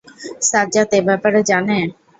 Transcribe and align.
সাজ্জাদ 0.49 0.89
এ 0.91 1.07
ব্যাপারে 1.07 1.39
জানে? 1.49 1.77